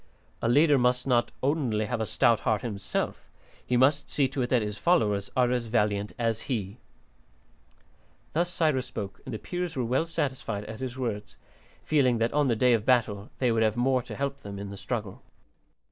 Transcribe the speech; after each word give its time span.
A 0.41 0.49
leader 0.49 0.79
must 0.79 1.05
not 1.05 1.31
only 1.43 1.85
have 1.85 2.01
a 2.01 2.07
stout 2.07 2.39
heart 2.39 2.63
himself; 2.63 3.29
he 3.63 3.77
must 3.77 4.09
see 4.09 4.27
to 4.29 4.41
it 4.41 4.49
that 4.49 4.63
his 4.63 4.79
followers 4.79 5.29
are 5.37 5.51
as 5.51 5.65
valiant 5.65 6.11
as 6.17 6.41
he." 6.49 6.77
Thus 8.33 8.49
Cyrus 8.51 8.87
spoke, 8.87 9.21
and 9.25 9.31
the 9.31 9.37
Peers 9.37 9.75
were 9.75 9.85
well 9.85 10.07
satisfied 10.07 10.65
at 10.65 10.79
his 10.79 10.97
words, 10.97 11.35
feeling 11.83 12.17
that 12.17 12.33
on 12.33 12.47
the 12.47 12.55
day 12.55 12.73
of 12.73 12.83
battle 12.83 13.29
they 13.37 13.51
would 13.51 13.61
have 13.61 13.77
more 13.77 14.01
to 14.01 14.15
help 14.15 14.39
them 14.39 14.57
in 14.57 14.71
the 14.71 14.75
struggle. 14.77 15.21